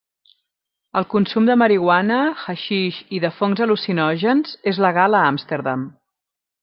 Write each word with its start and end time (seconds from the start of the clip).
El 1.01 1.05
consum 1.11 1.49
de 1.49 1.57
marihuana, 1.63 2.17
haixix 2.45 2.97
i 3.17 3.21
de 3.27 3.31
fongs 3.41 3.61
al·lucinògens 3.67 4.57
és 4.73 4.81
legal 4.87 5.19
a 5.21 5.25
Amsterdam. 5.35 5.85